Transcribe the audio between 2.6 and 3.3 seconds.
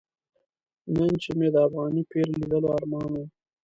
ارمان و.